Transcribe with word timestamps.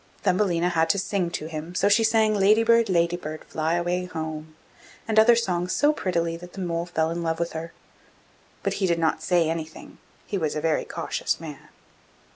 Thumbelina 0.23 0.69
had 0.69 0.89
to 0.89 0.97
sing 0.97 1.29
to 1.29 1.45
him, 1.45 1.75
so 1.75 1.87
she 1.87 2.03
sang 2.03 2.33
'Lady 2.33 2.63
bird, 2.63 2.89
lady 2.89 3.15
bird, 3.17 3.43
fly 3.43 3.75
away 3.75 4.05
home!' 4.05 4.55
and 5.07 5.19
other 5.19 5.35
songs 5.35 5.73
so 5.73 5.93
prettily 5.93 6.35
that 6.37 6.53
the 6.53 6.59
mole 6.59 6.87
fell 6.87 7.11
in 7.11 7.21
love 7.21 7.39
with 7.39 7.51
her; 7.53 7.71
but 8.63 8.73
he 8.81 8.87
did 8.87 8.97
not 8.97 9.21
say 9.21 9.47
anything, 9.47 9.99
he 10.25 10.39
was 10.39 10.55
a 10.55 10.59
very 10.61 10.85
cautious 10.85 11.39
man. 11.39 11.69